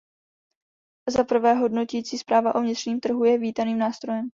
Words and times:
Zaprvé, 1.09 1.53
hodnotící 1.57 2.17
zpráva 2.17 2.55
o 2.55 2.61
vnitřním 2.61 2.99
trhu 2.99 3.23
je 3.23 3.37
vítaným 3.37 3.77
nástrojem. 3.77 4.29